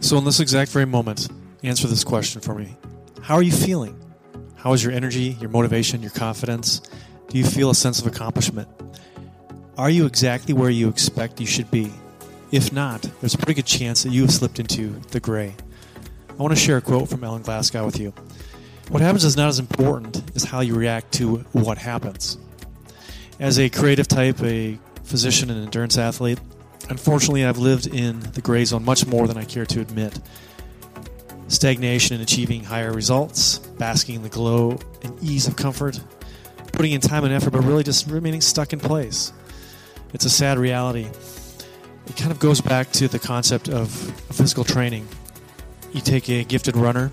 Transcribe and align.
So, 0.00 0.16
in 0.16 0.24
this 0.24 0.40
exact 0.40 0.70
very 0.70 0.86
moment, 0.86 1.28
answer 1.62 1.86
this 1.86 2.04
question 2.04 2.40
for 2.40 2.54
me 2.54 2.76
How 3.22 3.34
are 3.34 3.42
you 3.42 3.52
feeling? 3.52 3.98
How 4.56 4.72
is 4.72 4.82
your 4.82 4.92
energy, 4.92 5.36
your 5.40 5.50
motivation, 5.50 6.00
your 6.00 6.10
confidence? 6.10 6.80
Do 7.28 7.38
you 7.38 7.44
feel 7.44 7.70
a 7.70 7.74
sense 7.74 8.00
of 8.00 8.06
accomplishment? 8.06 8.68
Are 9.76 9.90
you 9.90 10.06
exactly 10.06 10.52
where 10.52 10.70
you 10.70 10.88
expect 10.88 11.40
you 11.40 11.46
should 11.46 11.70
be? 11.70 11.92
If 12.50 12.72
not, 12.72 13.02
there's 13.20 13.34
a 13.34 13.38
pretty 13.38 13.54
good 13.54 13.66
chance 13.66 14.02
that 14.02 14.10
you 14.10 14.22
have 14.22 14.32
slipped 14.32 14.58
into 14.58 14.88
the 15.10 15.20
gray. 15.20 15.54
I 16.30 16.42
want 16.42 16.54
to 16.54 16.60
share 16.60 16.78
a 16.78 16.80
quote 16.80 17.08
from 17.08 17.22
Ellen 17.22 17.42
Glasgow 17.42 17.84
with 17.84 18.00
you. 18.00 18.12
What 18.88 19.02
happens 19.02 19.24
is 19.24 19.36
not 19.36 19.48
as 19.48 19.58
important 19.58 20.22
as 20.34 20.44
how 20.44 20.60
you 20.60 20.74
react 20.74 21.12
to 21.12 21.36
what 21.52 21.78
happens. 21.78 22.38
As 23.38 23.58
a 23.58 23.68
creative 23.68 24.08
type, 24.08 24.42
a 24.42 24.78
physician, 25.04 25.50
and 25.50 25.62
endurance 25.62 25.96
athlete, 25.96 26.40
unfortunately, 26.90 27.44
I've 27.44 27.58
lived 27.58 27.86
in 27.86 28.20
the 28.20 28.42
gray 28.42 28.64
zone 28.64 28.84
much 28.84 29.06
more 29.06 29.26
than 29.26 29.38
I 29.38 29.44
care 29.44 29.64
to 29.66 29.80
admit. 29.80 30.18
Stagnation 31.48 32.16
in 32.16 32.20
achieving 32.20 32.64
higher 32.64 32.92
results, 32.92 33.58
basking 33.58 34.16
in 34.16 34.22
the 34.22 34.28
glow 34.28 34.78
and 35.02 35.22
ease 35.22 35.48
of 35.48 35.56
comfort, 35.56 36.00
putting 36.72 36.92
in 36.92 37.00
time 37.00 37.24
and 37.24 37.32
effort, 37.32 37.50
but 37.50 37.64
really 37.64 37.82
just 37.82 38.06
remaining 38.08 38.40
stuck 38.40 38.72
in 38.72 38.78
place. 38.78 39.32
It's 40.12 40.24
a 40.24 40.30
sad 40.30 40.58
reality. 40.58 41.08
It 42.06 42.16
kind 42.16 42.32
of 42.32 42.38
goes 42.40 42.60
back 42.60 42.90
to 42.92 43.08
the 43.08 43.18
concept 43.18 43.68
of 43.68 43.90
physical 44.32 44.64
training. 44.64 45.06
You 45.92 46.00
take 46.00 46.28
a 46.28 46.44
gifted 46.44 46.76
runner, 46.76 47.10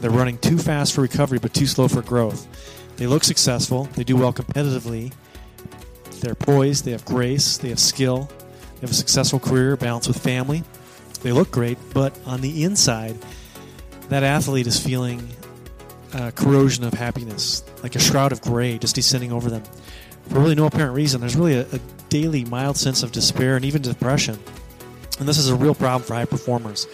they're 0.00 0.10
running 0.10 0.38
too 0.38 0.58
fast 0.58 0.94
for 0.94 1.00
recovery, 1.00 1.38
but 1.38 1.54
too 1.54 1.66
slow 1.66 1.88
for 1.88 2.02
growth. 2.02 2.46
They 2.96 3.06
look 3.06 3.24
successful, 3.24 3.84
they 3.94 4.04
do 4.04 4.16
well 4.16 4.32
competitively, 4.32 5.12
they're 6.20 6.34
poised, 6.34 6.84
they 6.84 6.92
have 6.92 7.04
grace, 7.04 7.58
they 7.58 7.68
have 7.70 7.78
skill, 7.78 8.30
have 8.80 8.90
a 8.90 8.94
successful 8.94 9.38
career, 9.38 9.76
balance 9.76 10.08
with 10.08 10.18
family. 10.18 10.62
They 11.22 11.32
look 11.32 11.50
great, 11.50 11.78
but 11.92 12.18
on 12.26 12.40
the 12.40 12.64
inside, 12.64 13.16
that 14.08 14.22
athlete 14.22 14.66
is 14.66 14.84
feeling 14.84 15.28
a 16.12 16.32
corrosion 16.32 16.84
of 16.84 16.94
happiness, 16.94 17.64
like 17.82 17.96
a 17.96 17.98
shroud 17.98 18.32
of 18.32 18.40
gray 18.40 18.78
just 18.78 18.94
descending 18.94 19.32
over 19.32 19.50
them. 19.50 19.62
For 20.28 20.40
really 20.40 20.54
no 20.54 20.66
apparent 20.66 20.94
reason, 20.94 21.20
there's 21.20 21.36
really 21.36 21.54
a, 21.54 21.66
a 21.72 21.78
daily 22.08 22.44
mild 22.44 22.76
sense 22.76 23.02
of 23.02 23.12
despair 23.12 23.56
and 23.56 23.64
even 23.64 23.82
depression. 23.82 24.38
And 25.18 25.28
this 25.28 25.38
is 25.38 25.48
a 25.48 25.56
real 25.56 25.74
problem 25.74 26.02
for 26.02 26.14
high 26.14 26.24
performers. 26.24 26.86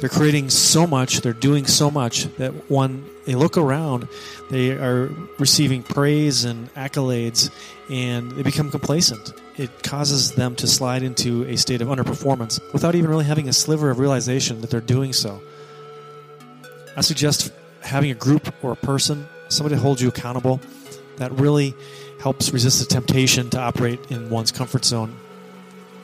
They're 0.00 0.08
creating 0.08 0.50
so 0.50 0.86
much, 0.86 1.20
they're 1.20 1.32
doing 1.32 1.66
so 1.66 1.90
much 1.90 2.24
that 2.36 2.52
when 2.70 3.04
they 3.24 3.34
look 3.34 3.56
around, 3.56 4.08
they 4.50 4.72
are 4.72 5.10
receiving 5.38 5.82
praise 5.82 6.44
and 6.44 6.72
accolades 6.74 7.50
and 7.88 8.32
they 8.32 8.42
become 8.42 8.70
complacent. 8.70 9.32
It 9.56 9.82
causes 9.82 10.32
them 10.32 10.56
to 10.56 10.66
slide 10.66 11.02
into 11.02 11.44
a 11.44 11.56
state 11.56 11.80
of 11.80 11.88
underperformance 11.88 12.60
without 12.72 12.94
even 12.94 13.08
really 13.08 13.24
having 13.24 13.48
a 13.48 13.52
sliver 13.52 13.90
of 13.90 13.98
realization 13.98 14.60
that 14.60 14.70
they're 14.70 14.80
doing 14.80 15.12
so. 15.12 15.40
I 16.96 17.00
suggest 17.00 17.52
having 17.80 18.10
a 18.10 18.14
group 18.14 18.52
or 18.62 18.72
a 18.72 18.76
person, 18.76 19.26
somebody 19.48 19.76
to 19.76 19.80
hold 19.80 20.00
you 20.00 20.08
accountable, 20.08 20.60
that 21.16 21.32
really 21.32 21.74
helps 22.20 22.52
resist 22.52 22.80
the 22.80 22.86
temptation 22.86 23.50
to 23.50 23.60
operate 23.60 24.10
in 24.10 24.30
one's 24.30 24.50
comfort 24.50 24.84
zone 24.84 25.14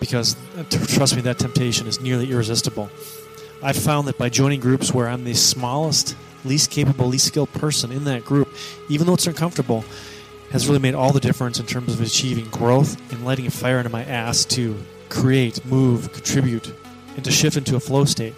because 0.01 0.35
uh, 0.57 0.65
trust 0.71 1.15
me, 1.15 1.23
that 1.23 1.39
temptation 1.39 1.87
is 1.87 2.01
nearly 2.01 2.33
irresistible. 2.33 2.91
I've 3.63 3.77
found 3.77 4.09
that 4.09 4.17
by 4.17 4.31
joining 4.31 4.61
groups 4.61 4.95
where 4.95 5.07
I'm 5.07 5.25
the 5.25 5.35
smallest, 5.35 6.17
least 6.47 6.71
capable, 6.71 7.07
least 7.07 7.27
skilled 7.27 7.53
person 7.53 7.93
in 7.93 8.05
that 8.05 8.25
group, 8.25 8.49
even 8.89 9.07
though 9.07 9.15
it's 9.15 9.27
uncomfortable, 9.27 9.85
has 10.51 10.67
really 10.67 10.79
made 10.79 10.95
all 10.95 11.13
the 11.13 11.21
difference 11.21 11.61
in 11.61 11.67
terms 11.67 11.93
of 11.93 12.01
achieving 12.01 12.49
growth 12.49 12.99
and 13.13 13.25
lighting 13.25 13.47
a 13.47 13.51
fire 13.51 13.77
into 13.77 13.91
my 13.91 14.03
ass 14.05 14.47
to 14.47 14.77
create, 15.11 15.63
move, 15.67 16.11
contribute, 16.13 16.73
and 17.17 17.25
to 17.25 17.31
shift 17.31 17.59
into 17.59 17.77
a 17.77 17.81
flow 17.81 18.07
state. 18.07 18.35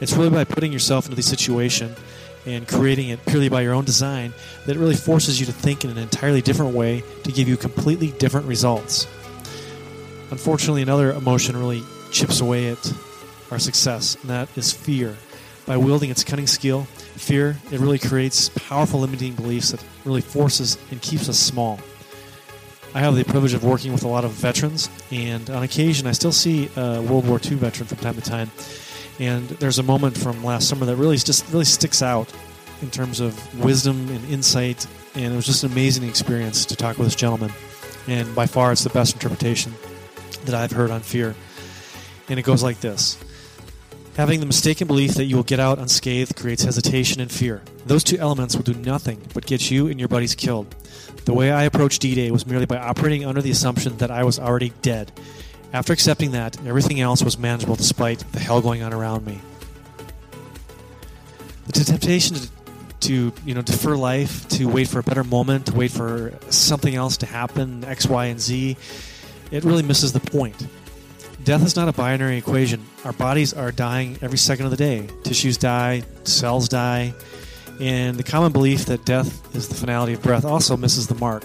It's 0.00 0.14
really 0.14 0.30
by 0.30 0.44
putting 0.44 0.72
yourself 0.72 1.04
into 1.06 1.16
the 1.16 1.22
situation 1.22 1.94
and 2.44 2.66
creating 2.66 3.10
it 3.10 3.24
purely 3.26 3.48
by 3.48 3.60
your 3.60 3.74
own 3.74 3.84
design 3.84 4.32
that 4.66 4.76
really 4.76 4.96
forces 4.96 5.38
you 5.38 5.46
to 5.46 5.52
think 5.52 5.84
in 5.84 5.90
an 5.90 5.98
entirely 5.98 6.42
different 6.42 6.74
way 6.74 7.04
to 7.22 7.30
give 7.30 7.46
you 7.46 7.56
completely 7.56 8.10
different 8.12 8.46
results. 8.46 9.06
Unfortunately, 10.32 10.82
another 10.82 11.12
emotion 11.12 11.56
really 11.56 11.82
chips 12.10 12.40
away 12.40 12.70
at 12.70 12.92
our 13.50 13.58
success, 13.58 14.16
and 14.20 14.30
that 14.30 14.48
is 14.56 14.72
fear. 14.72 15.16
By 15.66 15.76
wielding 15.76 16.10
its 16.10 16.24
cunning 16.24 16.46
skill, 16.46 16.84
fear, 16.84 17.56
it 17.70 17.78
really 17.80 17.98
creates 17.98 18.48
powerful 18.48 19.00
limiting 19.00 19.34
beliefs 19.34 19.70
that 19.70 19.84
really 20.04 20.20
forces 20.20 20.78
and 20.90 21.00
keeps 21.00 21.28
us 21.28 21.38
small. 21.38 21.78
I 22.92 23.00
have 23.00 23.14
the 23.14 23.24
privilege 23.24 23.54
of 23.54 23.62
working 23.62 23.92
with 23.92 24.02
a 24.02 24.08
lot 24.08 24.24
of 24.24 24.32
veterans, 24.32 24.90
and 25.12 25.48
on 25.48 25.62
occasion, 25.62 26.08
I 26.08 26.12
still 26.12 26.32
see 26.32 26.68
a 26.76 27.00
World 27.02 27.26
War 27.26 27.38
II 27.42 27.56
veteran 27.56 27.86
from 27.86 27.98
time 27.98 28.14
to 28.14 28.20
time. 28.20 28.50
And 29.20 29.48
there's 29.48 29.78
a 29.78 29.82
moment 29.82 30.16
from 30.16 30.42
last 30.42 30.68
summer 30.68 30.86
that 30.86 30.96
really 30.96 31.16
just 31.16 31.48
really 31.52 31.66
sticks 31.66 32.02
out 32.02 32.32
in 32.82 32.90
terms 32.90 33.20
of 33.20 33.62
wisdom 33.62 34.08
and 34.08 34.24
insight, 34.28 34.86
and 35.14 35.32
it 35.32 35.36
was 35.36 35.46
just 35.46 35.62
an 35.62 35.70
amazing 35.70 36.08
experience 36.08 36.64
to 36.66 36.74
talk 36.74 36.98
with 36.98 37.06
this 37.06 37.14
gentleman. 37.14 37.52
And 38.08 38.34
by 38.34 38.46
far, 38.46 38.72
it's 38.72 38.82
the 38.82 38.90
best 38.90 39.14
interpretation 39.14 39.74
that 40.46 40.54
I've 40.54 40.72
heard 40.72 40.90
on 40.90 41.00
fear. 41.00 41.34
And 42.28 42.38
it 42.38 42.42
goes 42.42 42.62
like 42.62 42.80
this 42.80 43.18
Having 44.16 44.40
the 44.40 44.46
mistaken 44.46 44.86
belief 44.86 45.14
that 45.14 45.24
you 45.24 45.36
will 45.36 45.42
get 45.42 45.60
out 45.60 45.78
unscathed 45.78 46.36
creates 46.36 46.64
hesitation 46.64 47.20
and 47.20 47.30
fear. 47.30 47.62
Those 47.86 48.04
two 48.04 48.18
elements 48.18 48.56
will 48.56 48.64
do 48.64 48.74
nothing 48.74 49.22
but 49.32 49.46
get 49.46 49.70
you 49.70 49.86
and 49.86 49.98
your 49.98 50.08
buddies 50.08 50.34
killed. 50.34 50.74
The 51.24 51.32
way 51.32 51.50
I 51.52 51.64
approached 51.64 52.02
D 52.02 52.14
Day 52.14 52.30
was 52.30 52.46
merely 52.46 52.66
by 52.66 52.76
operating 52.76 53.24
under 53.24 53.40
the 53.40 53.50
assumption 53.50 53.96
that 53.98 54.10
I 54.10 54.24
was 54.24 54.38
already 54.38 54.72
dead. 54.82 55.12
After 55.72 55.92
accepting 55.92 56.32
that, 56.32 56.58
everything 56.66 57.00
else 57.00 57.22
was 57.22 57.38
manageable 57.38 57.76
despite 57.76 58.18
the 58.32 58.40
hell 58.40 58.60
going 58.60 58.82
on 58.82 58.92
around 58.92 59.24
me. 59.24 59.40
The 61.66 61.72
temptation 61.84 62.36
to, 62.36 62.50
to 63.00 63.32
you 63.46 63.54
know 63.54 63.62
defer 63.62 63.96
life, 63.96 64.48
to 64.48 64.66
wait 64.66 64.88
for 64.88 64.98
a 64.98 65.02
better 65.04 65.22
moment, 65.22 65.66
to 65.66 65.74
wait 65.74 65.92
for 65.92 66.34
something 66.50 66.94
else 66.94 67.16
to 67.18 67.26
happen, 67.26 67.84
X, 67.84 68.06
Y, 68.06 68.26
and 68.26 68.40
Z, 68.40 68.76
it 69.52 69.64
really 69.64 69.84
misses 69.84 70.12
the 70.12 70.20
point. 70.20 70.56
Death 71.44 71.64
is 71.64 71.74
not 71.74 71.88
a 71.88 71.92
binary 71.92 72.36
equation. 72.36 72.84
Our 73.04 73.14
bodies 73.14 73.54
are 73.54 73.72
dying 73.72 74.18
every 74.20 74.36
second 74.36 74.66
of 74.66 74.70
the 74.70 74.76
day. 74.76 75.08
Tissues 75.22 75.56
die, 75.56 76.02
cells 76.24 76.68
die, 76.68 77.14
and 77.80 78.18
the 78.18 78.22
common 78.22 78.52
belief 78.52 78.84
that 78.86 79.06
death 79.06 79.56
is 79.56 79.66
the 79.68 79.74
finality 79.74 80.12
of 80.12 80.22
breath 80.22 80.44
also 80.44 80.76
misses 80.76 81.06
the 81.06 81.14
mark. 81.14 81.42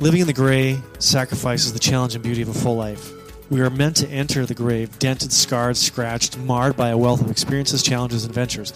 Living 0.00 0.20
in 0.20 0.26
the 0.26 0.32
gray 0.32 0.80
sacrifices 0.98 1.72
the 1.72 1.78
challenge 1.78 2.16
and 2.16 2.24
beauty 2.24 2.42
of 2.42 2.48
a 2.48 2.54
full 2.54 2.74
life. 2.74 3.12
We 3.50 3.60
are 3.60 3.70
meant 3.70 3.96
to 3.98 4.08
enter 4.08 4.46
the 4.46 4.54
grave 4.54 4.98
dented, 4.98 5.32
scarred, 5.32 5.76
scratched, 5.76 6.36
marred 6.38 6.76
by 6.76 6.88
a 6.88 6.98
wealth 6.98 7.20
of 7.20 7.30
experiences, 7.30 7.84
challenges, 7.84 8.24
and 8.24 8.30
adventures. 8.30 8.72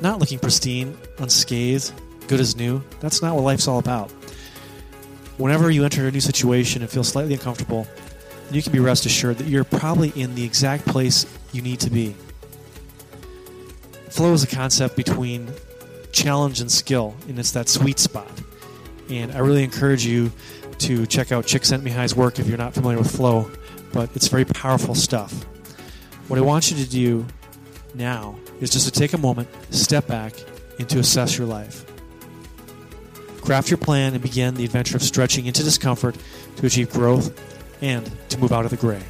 Not 0.00 0.18
looking 0.18 0.40
pristine, 0.40 0.98
unscathed, 1.18 1.92
good 2.26 2.40
as 2.40 2.56
new. 2.56 2.82
That's 2.98 3.22
not 3.22 3.36
what 3.36 3.42
life's 3.42 3.68
all 3.68 3.78
about. 3.78 4.10
Whenever 5.36 5.70
you 5.70 5.84
enter 5.84 6.08
a 6.08 6.10
new 6.10 6.20
situation 6.20 6.82
and 6.82 6.90
feel 6.90 7.04
slightly 7.04 7.34
uncomfortable, 7.34 7.86
you 8.50 8.62
can 8.62 8.72
be 8.72 8.78
rest 8.78 9.06
assured 9.06 9.38
that 9.38 9.46
you're 9.46 9.64
probably 9.64 10.10
in 10.10 10.34
the 10.34 10.44
exact 10.44 10.86
place 10.86 11.26
you 11.52 11.62
need 11.62 11.80
to 11.80 11.90
be. 11.90 12.14
Flow 14.10 14.32
is 14.32 14.44
a 14.44 14.46
concept 14.46 14.96
between 14.96 15.48
challenge 16.12 16.60
and 16.60 16.70
skill, 16.70 17.14
and 17.28 17.38
it's 17.38 17.50
that 17.52 17.68
sweet 17.68 17.98
spot. 17.98 18.30
And 19.10 19.32
I 19.32 19.38
really 19.38 19.64
encourage 19.64 20.06
you 20.06 20.32
to 20.78 21.06
check 21.06 21.32
out 21.32 21.46
Csikszentmihalyi's 21.46 22.14
work 22.14 22.38
if 22.38 22.46
you're 22.46 22.58
not 22.58 22.74
familiar 22.74 22.98
with 22.98 23.14
flow, 23.14 23.50
but 23.92 24.10
it's 24.14 24.28
very 24.28 24.44
powerful 24.44 24.94
stuff. 24.94 25.32
What 26.28 26.38
I 26.38 26.42
want 26.42 26.70
you 26.70 26.76
to 26.76 26.88
do 26.88 27.26
now 27.94 28.36
is 28.60 28.70
just 28.70 28.86
to 28.86 28.92
take 28.92 29.12
a 29.12 29.18
moment, 29.18 29.48
step 29.70 30.06
back, 30.06 30.32
and 30.78 30.88
to 30.88 30.98
assess 30.98 31.36
your 31.36 31.46
life. 31.46 31.84
Craft 33.42 33.70
your 33.70 33.78
plan 33.78 34.14
and 34.14 34.22
begin 34.22 34.54
the 34.54 34.64
adventure 34.64 34.96
of 34.96 35.02
stretching 35.02 35.46
into 35.46 35.62
discomfort 35.62 36.16
to 36.56 36.66
achieve 36.66 36.90
growth 36.90 37.38
and 37.80 38.10
to 38.30 38.38
move 38.38 38.52
out 38.52 38.64
of 38.64 38.70
the 38.70 38.76
gray. 38.76 39.02